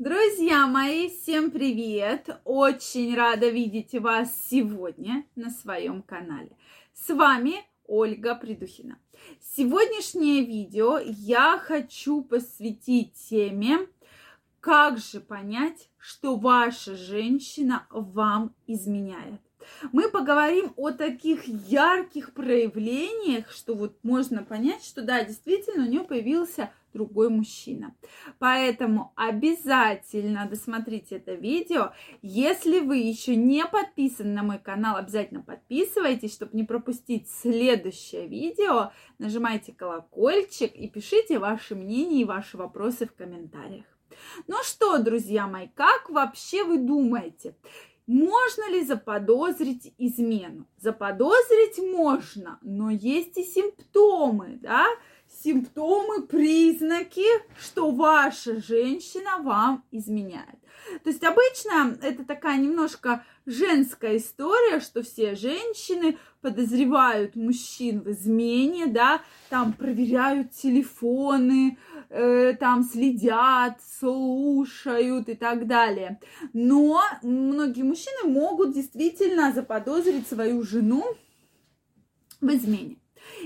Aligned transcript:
Друзья 0.00 0.66
мои, 0.66 1.10
всем 1.10 1.50
привет! 1.50 2.40
Очень 2.46 3.14
рада 3.14 3.50
видеть 3.50 3.92
вас 4.00 4.34
сегодня 4.48 5.26
на 5.36 5.50
своем 5.50 6.00
канале. 6.00 6.56
С 6.94 7.12
вами 7.14 7.56
Ольга 7.86 8.34
Придухина. 8.34 8.98
Сегодняшнее 9.42 10.42
видео 10.42 10.98
я 11.04 11.58
хочу 11.58 12.22
посвятить 12.22 13.12
теме, 13.28 13.88
как 14.60 14.96
же 14.96 15.20
понять, 15.20 15.90
что 15.98 16.36
ваша 16.36 16.96
женщина 16.96 17.86
вам 17.90 18.54
изменяет. 18.66 19.42
Мы 19.92 20.08
поговорим 20.08 20.72
о 20.76 20.92
таких 20.92 21.46
ярких 21.46 22.32
проявлениях, 22.32 23.50
что 23.50 23.74
вот 23.74 23.98
можно 24.02 24.44
понять, 24.44 24.82
что 24.82 25.02
да, 25.02 25.22
действительно 25.22 25.84
у 25.84 25.88
нее 25.90 26.04
появился 26.04 26.72
другой 26.92 27.28
мужчина. 27.28 27.94
Поэтому 28.38 29.12
обязательно 29.16 30.46
досмотрите 30.48 31.16
это 31.16 31.34
видео. 31.34 31.92
Если 32.22 32.80
вы 32.80 32.98
еще 32.98 33.36
не 33.36 33.64
подписаны 33.66 34.32
на 34.32 34.42
мой 34.42 34.58
канал, 34.58 34.96
обязательно 34.96 35.42
подписывайтесь, 35.42 36.32
чтобы 36.32 36.56
не 36.56 36.64
пропустить 36.64 37.28
следующее 37.30 38.26
видео. 38.26 38.92
Нажимайте 39.18 39.72
колокольчик 39.72 40.74
и 40.74 40.88
пишите 40.88 41.38
ваши 41.38 41.74
мнения 41.74 42.22
и 42.22 42.24
ваши 42.24 42.56
вопросы 42.56 43.06
в 43.06 43.14
комментариях. 43.14 43.84
Ну 44.46 44.56
что, 44.62 44.98
друзья 44.98 45.46
мои, 45.46 45.68
как 45.74 46.10
вообще 46.10 46.64
вы 46.64 46.78
думаете? 46.78 47.54
Можно 48.06 48.70
ли 48.70 48.84
заподозрить 48.84 49.94
измену? 49.96 50.66
Заподозрить 50.78 51.78
можно, 51.78 52.58
но 52.60 52.90
есть 52.90 53.38
и 53.38 53.44
симптомы, 53.44 54.58
да? 54.60 54.84
Симптомы, 55.30 56.22
признаки, 56.22 57.26
что 57.58 57.90
ваша 57.92 58.60
женщина 58.60 59.38
вам 59.38 59.84
изменяет. 59.92 60.58
То 61.04 61.10
есть 61.10 61.22
обычно 61.22 61.96
это 62.02 62.24
такая 62.24 62.58
немножко 62.58 63.24
женская 63.46 64.16
история, 64.16 64.80
что 64.80 65.02
все 65.02 65.34
женщины 65.34 66.18
подозревают 66.40 67.36
мужчин 67.36 68.00
в 68.00 68.10
измене, 68.10 68.86
да, 68.86 69.22
там 69.50 69.72
проверяют 69.72 70.50
телефоны, 70.52 71.78
э, 72.08 72.54
там 72.58 72.82
следят, 72.82 73.78
слушают 73.82 75.28
и 75.28 75.34
так 75.34 75.66
далее. 75.66 76.18
Но 76.52 77.02
многие 77.22 77.82
мужчины 77.82 78.28
могут 78.28 78.74
действительно 78.74 79.52
заподозрить 79.52 80.26
свою 80.26 80.62
жену 80.62 81.04
в 82.40 82.48
измене. 82.48 82.99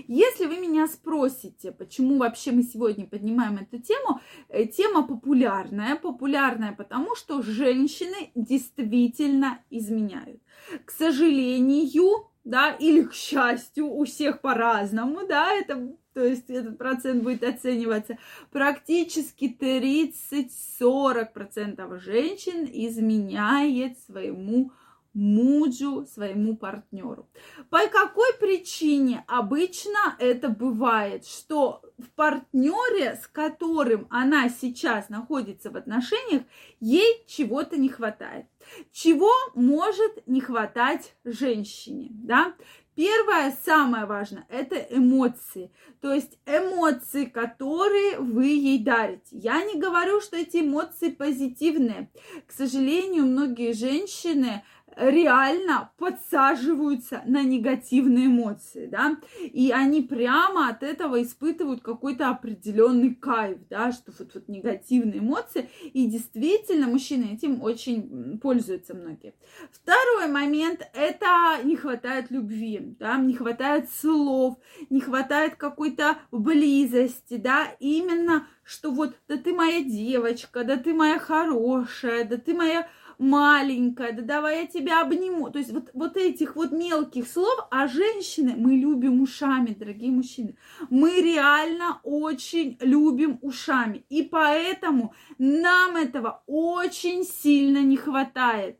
Если 0.08 0.46
вы 0.46 0.58
меня 0.58 0.86
спросите, 0.86 1.72
почему 1.72 2.18
вообще 2.18 2.52
мы 2.52 2.62
сегодня 2.62 3.06
поднимаем 3.06 3.58
эту 3.58 3.78
тему, 3.78 4.20
э, 4.48 4.66
тема 4.66 5.06
популярная. 5.06 5.96
Популярная 5.96 6.72
потому, 6.72 7.16
что 7.16 7.42
женщины 7.42 8.30
действительно 8.34 9.58
изменяют. 9.70 10.40
К 10.84 10.90
сожалению, 10.90 12.28
да, 12.44 12.72
или 12.72 13.02
к 13.02 13.14
счастью, 13.14 13.90
у 13.90 14.04
всех 14.04 14.40
по-разному, 14.40 15.26
да, 15.26 15.52
это 15.52 15.94
то 16.14 16.24
есть 16.24 16.48
этот 16.48 16.78
процент 16.78 17.22
будет 17.24 17.42
оцениваться, 17.42 18.16
практически 18.52 19.46
30-40% 19.46 21.98
женщин 21.98 22.70
изменяет 22.72 23.98
своему 23.98 24.70
мужу, 25.14 26.06
своему 26.06 26.56
партнеру. 26.56 27.28
По 27.70 27.86
какой 27.88 28.34
причине 28.34 29.24
обычно 29.26 30.16
это 30.18 30.48
бывает, 30.48 31.26
что 31.26 31.82
в 31.98 32.10
партнере, 32.10 33.18
с 33.22 33.28
которым 33.28 34.06
она 34.10 34.48
сейчас 34.48 35.08
находится 35.08 35.70
в 35.70 35.76
отношениях, 35.76 36.42
ей 36.80 37.24
чего-то 37.26 37.76
не 37.76 37.88
хватает. 37.88 38.46
Чего 38.92 39.30
может 39.54 40.26
не 40.26 40.40
хватать 40.40 41.14
женщине, 41.24 42.08
да? 42.10 42.54
Первое, 42.94 43.56
самое 43.64 44.06
важное, 44.06 44.46
это 44.48 44.76
эмоции. 44.76 45.72
То 46.00 46.14
есть 46.14 46.38
эмоции, 46.46 47.24
которые 47.24 48.18
вы 48.18 48.46
ей 48.46 48.78
дарите. 48.78 49.22
Я 49.32 49.64
не 49.64 49.80
говорю, 49.80 50.20
что 50.20 50.36
эти 50.36 50.58
эмоции 50.58 51.10
позитивные. 51.10 52.08
К 52.46 52.52
сожалению, 52.52 53.24
многие 53.26 53.72
женщины 53.72 54.62
реально 54.96 55.90
подсаживаются 55.98 57.22
на 57.26 57.42
негативные 57.42 58.26
эмоции, 58.26 58.86
да, 58.86 59.16
и 59.40 59.70
они 59.70 60.02
прямо 60.02 60.68
от 60.68 60.82
этого 60.82 61.22
испытывают 61.22 61.82
какой-то 61.82 62.30
определенный 62.30 63.14
кайф, 63.14 63.58
да, 63.70 63.92
что 63.92 64.12
вот, 64.18 64.34
вот 64.34 64.48
негативные 64.48 65.18
эмоции, 65.18 65.68
и 65.92 66.06
действительно 66.06 66.86
мужчины 66.86 67.34
этим 67.34 67.62
очень 67.62 68.38
пользуются 68.38 68.94
многие. 68.94 69.34
Второй 69.70 70.28
момент, 70.28 70.80
это 70.94 71.58
не 71.64 71.76
хватает 71.76 72.30
любви, 72.30 72.96
да, 72.98 73.16
не 73.16 73.34
хватает 73.34 73.90
слов, 73.90 74.58
не 74.90 75.00
хватает 75.00 75.56
какой-то 75.56 76.18
близости, 76.30 77.36
да, 77.36 77.68
именно, 77.80 78.46
что 78.64 78.90
вот, 78.90 79.14
да 79.28 79.36
ты 79.36 79.52
моя 79.52 79.82
девочка, 79.82 80.64
да 80.64 80.76
ты 80.76 80.94
моя 80.94 81.18
хорошая, 81.18 82.24
да 82.24 82.36
ты 82.36 82.54
моя 82.54 82.88
маленькая, 83.18 84.12
да 84.12 84.22
давай 84.22 84.62
я 84.62 84.66
тебя 84.66 85.02
обниму. 85.02 85.50
То 85.50 85.58
есть 85.58 85.72
вот, 85.72 85.90
вот 85.94 86.16
этих 86.16 86.56
вот 86.56 86.72
мелких 86.72 87.28
слов, 87.28 87.66
а 87.70 87.86
женщины 87.86 88.54
мы 88.56 88.76
любим 88.76 89.20
ушами, 89.20 89.74
дорогие 89.78 90.10
мужчины. 90.10 90.56
Мы 90.90 91.20
реально 91.20 92.00
очень 92.02 92.76
любим 92.80 93.38
ушами. 93.42 94.04
И 94.08 94.22
поэтому 94.22 95.14
нам 95.38 95.96
этого 95.96 96.42
очень 96.46 97.24
сильно 97.24 97.82
не 97.82 97.96
хватает. 97.96 98.78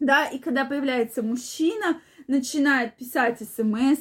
Да, 0.00 0.24
и 0.26 0.38
когда 0.38 0.64
появляется 0.64 1.22
мужчина, 1.22 2.00
начинает 2.26 2.96
писать 2.96 3.38
смс 3.40 3.98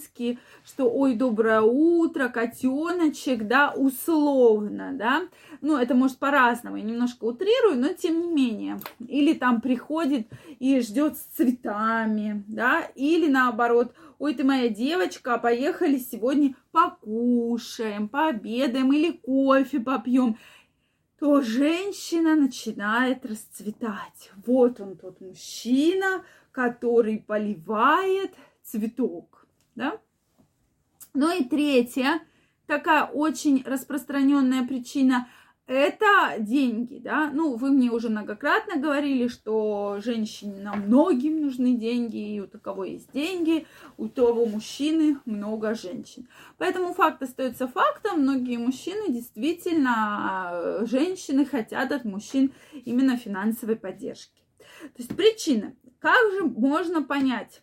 что 0.65 0.89
ой, 0.89 1.15
доброе 1.15 1.61
утро, 1.61 2.29
котеночек, 2.29 3.47
да, 3.47 3.73
условно, 3.75 4.91
да. 4.93 5.23
Ну, 5.61 5.77
это 5.77 5.95
может 5.95 6.17
по-разному, 6.17 6.77
я 6.77 6.83
немножко 6.83 7.25
утрирую, 7.25 7.77
но 7.77 7.91
тем 7.93 8.21
не 8.21 8.33
менее. 8.33 8.79
Или 9.05 9.33
там 9.33 9.59
приходит 9.59 10.27
и 10.59 10.79
ждет 10.79 11.17
с 11.17 11.21
цветами, 11.35 12.43
да, 12.47 12.81
или 12.95 13.27
наоборот, 13.27 13.93
ой, 14.19 14.35
ты 14.35 14.43
моя 14.43 14.69
девочка, 14.69 15.37
поехали 15.37 15.97
сегодня 15.97 16.55
покушаем, 16.71 18.07
пообедаем 18.07 18.93
или 18.93 19.11
кофе 19.11 19.79
попьем 19.79 20.37
то 21.19 21.41
женщина 21.41 22.35
начинает 22.35 23.25
расцветать. 23.25 24.31
Вот 24.45 24.79
он 24.79 24.97
тот 24.97 25.19
мужчина, 25.21 26.23
который 26.51 27.19
поливает 27.19 28.33
цветок, 28.63 29.45
да? 29.75 29.99
Ну 31.13 31.37
и 31.37 31.43
третья, 31.43 32.21
такая 32.67 33.05
очень 33.05 33.63
распространенная 33.65 34.65
причина– 34.65 35.27
это 35.69 36.39
деньги, 36.39 36.97
да. 36.97 37.29
Ну, 37.31 37.55
вы 37.55 37.69
мне 37.69 37.91
уже 37.91 38.09
многократно 38.09 38.77
говорили, 38.77 39.27
что 39.27 39.99
женщинам 40.03 40.87
многим 40.87 41.41
нужны 41.41 41.75
деньги, 41.75 42.17
и 42.17 42.41
у 42.41 42.47
кого 42.47 42.85
есть 42.85 43.11
деньги, 43.11 43.67
у 43.95 44.07
того 44.07 44.47
мужчины 44.47 45.19
много 45.25 45.75
женщин. 45.75 46.27
Поэтому 46.57 46.95
факт 46.95 47.21
остается 47.21 47.67
фактом. 47.67 48.21
Многие 48.21 48.57
мужчины 48.57 49.13
действительно, 49.13 50.49
э, 50.53 50.85
женщины 50.87 51.45
хотят 51.45 51.91
от 51.91 52.03
мужчин 52.03 52.51
именно 52.83 53.15
финансовой 53.15 53.75
поддержки. 53.75 54.41
То 54.81 55.03
есть 55.03 55.15
причина. 55.15 55.75
Как 55.99 56.31
же 56.31 56.45
можно 56.45 57.03
понять, 57.03 57.61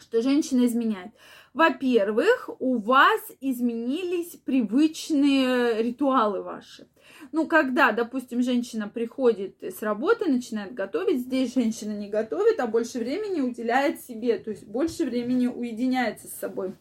что 0.00 0.22
женщина 0.22 0.66
изменяет? 0.66 1.12
Во-первых, 1.54 2.50
у 2.58 2.78
вас 2.78 3.20
изменились 3.40 4.36
привычные 4.36 5.82
ритуалы 5.82 6.42
ваши. 6.42 6.86
Ну, 7.32 7.46
когда, 7.46 7.92
допустим, 7.92 8.42
женщина 8.42 8.88
приходит 8.88 9.62
с 9.62 9.80
работы, 9.82 10.30
начинает 10.30 10.74
готовить, 10.74 11.20
здесь 11.20 11.54
женщина 11.54 11.92
не 11.92 12.08
готовит, 12.08 12.60
а 12.60 12.66
больше 12.66 12.98
времени 12.98 13.40
уделяет 13.40 14.00
себе, 14.00 14.38
то 14.38 14.50
есть 14.50 14.66
больше 14.66 15.04
времени 15.04 15.46
уединяется 15.46 16.28
с 16.28 16.34
собой. 16.34 16.74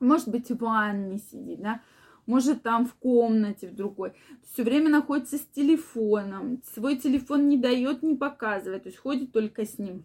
Может 0.00 0.28
быть, 0.28 0.48
в 0.50 0.56
ванне 0.58 1.18
сидит, 1.18 1.60
да, 1.60 1.82
может 2.26 2.62
там 2.62 2.86
в 2.86 2.94
комнате 2.94 3.68
в 3.68 3.74
другой, 3.74 4.12
все 4.52 4.62
время 4.62 4.88
находится 4.88 5.38
с 5.38 5.46
телефоном, 5.46 6.62
свой 6.74 6.96
телефон 6.96 7.48
не 7.48 7.56
дает, 7.56 8.02
не 8.02 8.14
показывает, 8.14 8.84
то 8.84 8.88
есть 8.88 8.98
ходит 8.98 9.32
только 9.32 9.64
с 9.64 9.78
ним. 9.78 10.04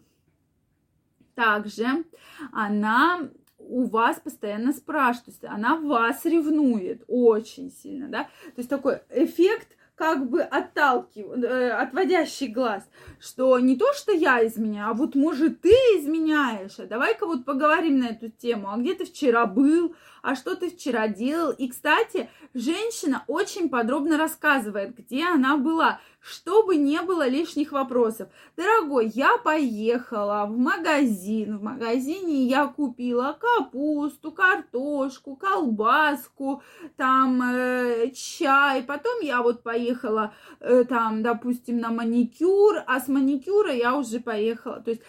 Также 1.34 2.04
она 2.52 3.28
у 3.58 3.86
вас 3.86 4.20
постоянно 4.20 4.72
спрашивают, 4.72 5.24
то 5.24 5.30
есть 5.30 5.44
она 5.44 5.76
вас 5.76 6.24
ревнует 6.24 7.02
очень 7.08 7.70
сильно, 7.70 8.08
да, 8.08 8.24
то 8.24 8.58
есть 8.58 8.68
такой 8.68 9.00
эффект 9.10 9.68
как 9.94 10.28
бы 10.28 10.42
отталкивающий, 10.42 11.46
э, 11.46 11.70
отводящий 11.70 12.48
глаз, 12.48 12.88
что 13.20 13.58
не 13.60 13.76
то, 13.76 13.92
что 13.92 14.12
я 14.12 14.44
изменяю, 14.46 14.90
а 14.90 14.94
вот, 14.94 15.14
может, 15.14 15.60
ты 15.60 15.70
изменяешь, 15.70 16.78
а 16.78 16.86
давай-ка 16.86 17.26
вот 17.26 17.44
поговорим 17.44 18.00
на 18.00 18.08
эту 18.08 18.28
тему, 18.28 18.70
а 18.70 18.76
где 18.76 18.94
ты 18.94 19.04
вчера 19.04 19.46
был, 19.46 19.94
а 20.22 20.34
что 20.34 20.56
ты 20.56 20.70
вчера 20.70 21.06
делал. 21.06 21.52
И, 21.52 21.68
кстати, 21.68 22.28
женщина 22.54 23.24
очень 23.28 23.68
подробно 23.68 24.18
рассказывает, 24.18 24.96
где 24.96 25.26
она 25.26 25.56
была, 25.56 26.00
чтобы 26.24 26.76
не 26.76 27.02
было 27.02 27.28
лишних 27.28 27.72
вопросов. 27.72 28.28
Дорогой, 28.56 29.08
я 29.14 29.36
поехала 29.36 30.46
в 30.48 30.56
магазин. 30.56 31.58
В 31.58 31.62
магазине 31.62 32.44
я 32.46 32.66
купила 32.66 33.38
капусту, 33.38 34.32
картошку, 34.32 35.36
колбаску, 35.36 36.62
там 36.96 37.42
э, 37.42 38.10
чай. 38.14 38.82
Потом 38.82 39.20
я 39.20 39.42
вот 39.42 39.62
поехала 39.62 40.32
э, 40.60 40.84
там, 40.84 41.22
допустим, 41.22 41.78
на 41.78 41.90
маникюр, 41.90 42.82
а 42.86 43.00
с 43.00 43.08
маникюра 43.08 43.74
я 43.74 43.94
уже 43.94 44.18
поехала. 44.20 44.80
То 44.80 44.92
есть 44.92 45.02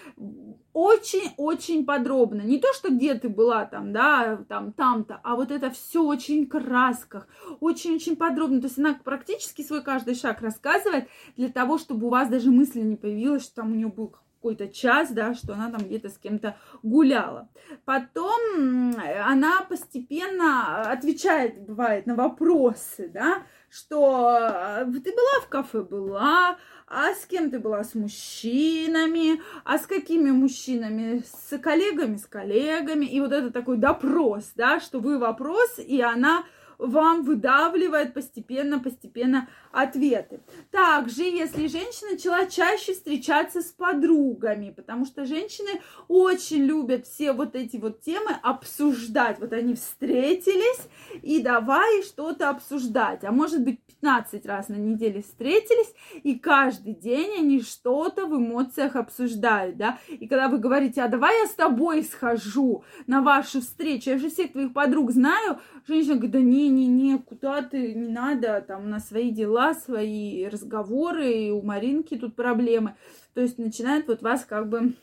очень-очень 0.75 1.85
подробно. 1.85 2.41
Не 2.41 2.59
то, 2.59 2.67
что 2.73 2.89
где 2.89 3.13
ты 3.15 3.29
была 3.29 3.63
там, 3.63 3.93
да, 3.93 4.43
там, 4.49 4.73
там-то, 4.73 5.21
а 5.23 5.35
вот 5.35 5.49
это 5.49 5.71
все 5.71 6.03
очень 6.03 6.47
красках, 6.47 7.29
очень-очень 7.61 8.17
подробно. 8.17 8.59
То 8.59 8.67
есть 8.67 8.77
она 8.77 8.99
практически 9.01 9.61
свой 9.61 9.81
каждый 9.81 10.15
шаг 10.15 10.41
рассказывает 10.41 11.04
для 11.37 11.49
того, 11.49 11.77
чтобы 11.77 12.07
у 12.07 12.09
вас 12.09 12.29
даже 12.29 12.51
мысли 12.51 12.81
не 12.81 12.95
появилась, 12.95 13.43
что 13.43 13.55
там 13.55 13.71
у 13.71 13.75
нее 13.75 13.87
был 13.87 14.15
какой-то 14.45 14.67
час, 14.67 15.09
да, 15.11 15.33
что 15.33 15.53
она 15.53 15.71
там 15.71 15.81
где-то 15.87 16.09
с 16.09 16.19
кем-то 16.19 16.55
гуляла. 16.83 17.49
Потом 17.83 18.93
она 19.23 19.61
постепенно 19.67 20.91
отвечает, 20.91 21.65
бывает, 21.65 22.05
на 22.05 22.13
вопросы, 22.13 23.09
да, 23.11 23.41
что 23.69 24.37
э, 24.39 24.85
ты 25.03 25.11
была 25.11 25.41
в 25.41 25.47
кафе, 25.49 25.81
была, 25.81 26.57
а 26.87 27.13
с 27.15 27.25
кем 27.25 27.49
ты 27.49 27.57
была? 27.57 27.83
С 27.83 27.95
мужчинами, 27.95 29.41
а 29.63 29.79
с 29.79 29.87
какими 29.87 30.29
мужчинами? 30.29 31.23
С 31.25 31.57
коллегами, 31.57 32.17
с 32.17 32.27
коллегами. 32.27 33.05
И 33.05 33.19
вот 33.19 33.31
это 33.31 33.49
такой 33.49 33.77
допрос, 33.77 34.51
да, 34.55 34.79
что 34.79 34.99
вы 34.99 35.17
вопрос, 35.17 35.79
и 35.79 36.01
она 36.01 36.45
вам 36.77 37.23
выдавливает 37.23 38.13
постепенно, 38.13 38.79
постепенно 38.79 39.47
ответы. 39.71 40.41
Также, 40.71 41.23
если 41.23 41.67
женщина 41.67 42.11
начала 42.11 42.45
чаще 42.45 42.93
встречаться 42.93 43.61
с 43.61 43.71
подругами, 43.71 44.71
потому 44.75 45.05
что 45.05 45.25
женщины 45.25 45.81
очень 46.07 46.63
любят 46.63 47.05
все 47.05 47.33
вот 47.33 47.55
эти 47.55 47.77
вот 47.77 48.01
темы 48.01 48.31
обсуждать. 48.41 49.39
Вот 49.39 49.53
они 49.53 49.75
встретились 49.75 50.87
и 51.21 51.41
давай 51.41 52.03
что-то 52.03 52.49
обсуждать. 52.49 53.23
А 53.23 53.31
может 53.31 53.63
быть 53.63 53.79
15 54.01 54.45
раз 54.45 54.69
на 54.69 54.75
неделе 54.75 55.21
встретились, 55.21 55.93
и 56.23 56.37
каждый 56.37 56.93
день 56.93 57.39
они 57.39 57.61
что-то 57.61 58.27
в 58.27 58.35
эмоциях 58.35 58.95
обсуждают, 58.95 59.77
да. 59.77 59.97
И 60.07 60.27
когда 60.27 60.47
вы 60.47 60.57
говорите, 60.57 61.01
а 61.01 61.07
давай 61.07 61.39
я 61.41 61.47
с 61.47 61.53
тобой 61.55 62.03
схожу 62.03 62.83
на 63.07 63.21
вашу 63.21 63.61
встречу, 63.61 64.11
я 64.11 64.17
же 64.17 64.29
всех 64.29 64.51
твоих 64.51 64.73
подруг 64.73 65.11
знаю, 65.11 65.59
женщина 65.87 66.15
говорит, 66.15 66.31
да 66.31 66.39
не-не-не, 66.69 67.19
куда 67.19 67.61
ты, 67.61 67.93
не 67.93 68.09
надо, 68.09 68.63
там, 68.67 68.89
на 68.89 68.99
свои 68.99 69.31
дела, 69.31 69.73
свои 69.73 70.47
разговоры, 70.47 71.31
и 71.31 71.51
у 71.51 71.61
Маринки 71.61 72.17
тут 72.17 72.35
проблемы. 72.35 72.95
То 73.33 73.41
есть 73.41 73.57
начинает 73.57 74.07
вот 74.07 74.21
вас 74.21 74.45
как 74.45 74.69
бы 74.69 74.93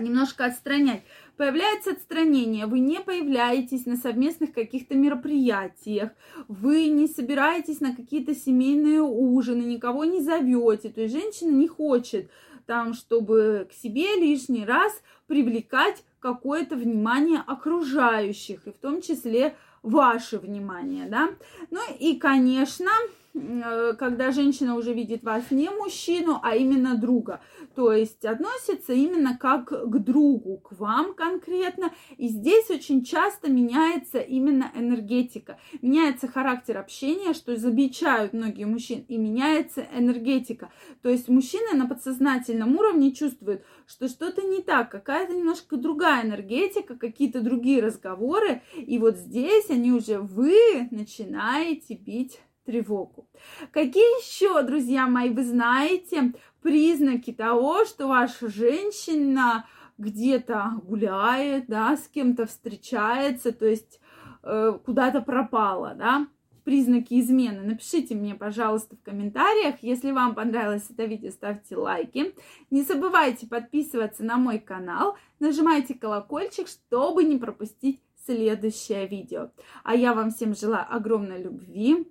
немножко 0.00 0.46
отстранять. 0.46 1.02
Появляется 1.36 1.90
отстранение, 1.90 2.66
вы 2.66 2.78
не 2.78 3.00
появляетесь 3.00 3.86
на 3.86 3.96
совместных 3.96 4.52
каких-то 4.52 4.94
мероприятиях, 4.94 6.10
вы 6.48 6.88
не 6.88 7.08
собираетесь 7.08 7.80
на 7.80 7.94
какие-то 7.94 8.34
семейные 8.34 9.02
ужины, 9.02 9.62
никого 9.62 10.04
не 10.04 10.20
зовете. 10.20 10.90
То 10.90 11.00
есть 11.00 11.14
женщина 11.14 11.50
не 11.50 11.66
хочет 11.66 12.30
там, 12.66 12.94
чтобы 12.94 13.68
к 13.70 13.74
себе 13.74 14.16
лишний 14.16 14.64
раз 14.64 14.92
привлекать 15.26 16.04
какое-то 16.20 16.76
внимание 16.76 17.42
окружающих, 17.46 18.66
и 18.66 18.70
в 18.70 18.78
том 18.78 19.02
числе 19.02 19.56
ваше 19.84 20.38
внимание, 20.38 21.06
да. 21.06 21.28
Ну 21.70 21.80
и, 22.00 22.16
конечно, 22.16 22.90
когда 23.34 24.30
женщина 24.30 24.76
уже 24.76 24.94
видит 24.94 25.24
вас 25.24 25.50
не 25.50 25.68
мужчину, 25.68 26.38
а 26.42 26.54
именно 26.54 26.96
друга. 26.96 27.40
То 27.74 27.92
есть 27.92 28.24
относится 28.24 28.92
именно 28.92 29.36
как 29.36 29.66
к 29.66 29.98
другу, 29.98 30.58
к 30.58 30.78
вам 30.78 31.14
конкретно. 31.14 31.92
И 32.16 32.28
здесь 32.28 32.70
очень 32.70 33.04
часто 33.04 33.50
меняется 33.50 34.18
именно 34.18 34.70
энергетика. 34.76 35.58
Меняется 35.82 36.28
характер 36.28 36.78
общения, 36.78 37.34
что 37.34 37.56
замечают 37.56 38.34
многие 38.34 38.66
мужчины, 38.66 39.04
и 39.08 39.18
меняется 39.18 39.84
энергетика. 39.92 40.70
То 41.02 41.08
есть 41.08 41.28
мужчины 41.28 41.76
на 41.76 41.86
подсознательном 41.86 42.76
уровне 42.76 43.12
чувствуют, 43.12 43.64
что 43.86 44.06
что-то 44.08 44.42
не 44.42 44.62
так, 44.62 44.90
какая-то 44.90 45.34
немножко 45.34 45.76
другая 45.76 46.24
энергетика, 46.24 46.96
какие-то 46.96 47.40
другие 47.40 47.82
разговоры. 47.82 48.62
И 48.76 48.98
вот 48.98 49.16
здесь 49.16 49.70
они 49.70 49.90
уже, 49.90 50.20
вы 50.20 50.86
начинаете 50.92 51.94
бить 51.94 52.38
тревогу. 52.64 53.28
Какие 53.70 54.20
еще, 54.20 54.62
друзья 54.62 55.06
мои, 55.06 55.30
вы 55.30 55.44
знаете 55.44 56.32
признаки 56.62 57.32
того, 57.32 57.84
что 57.84 58.08
ваша 58.08 58.48
женщина 58.48 59.66
где-то 59.98 60.80
гуляет, 60.82 61.66
да, 61.66 61.96
с 61.96 62.08
кем-то 62.08 62.46
встречается, 62.46 63.52
то 63.52 63.66
есть 63.66 64.00
э, 64.42 64.78
куда-то 64.84 65.20
пропала, 65.20 65.94
да? 65.94 66.26
признаки 66.64 67.20
измены, 67.20 67.60
напишите 67.62 68.14
мне, 68.14 68.34
пожалуйста, 68.34 68.96
в 68.96 69.02
комментариях. 69.02 69.76
Если 69.82 70.10
вам 70.10 70.34
понравилось 70.34 70.86
это 70.90 71.04
видео, 71.04 71.30
ставьте 71.30 71.76
лайки. 71.76 72.34
Не 72.70 72.82
забывайте 72.82 73.46
подписываться 73.46 74.24
на 74.24 74.38
мой 74.38 74.58
канал, 74.58 75.16
нажимайте 75.38 75.94
колокольчик, 75.94 76.66
чтобы 76.66 77.24
не 77.24 77.36
пропустить 77.36 78.00
следующее 78.26 79.06
видео. 79.06 79.50
А 79.84 79.94
я 79.94 80.14
вам 80.14 80.30
всем 80.30 80.54
желаю 80.54 80.86
огромной 80.88 81.42
любви, 81.42 82.10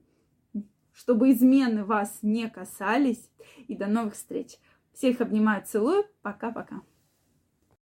чтобы 0.93 1.31
измены 1.31 1.83
вас 1.83 2.19
не 2.21 2.49
касались. 2.49 3.29
И 3.67 3.75
до 3.75 3.87
новых 3.87 4.13
встреч. 4.13 4.57
Всех 4.93 5.21
обнимаю, 5.21 5.63
целую. 5.65 6.05
Пока-пока. 6.21 6.81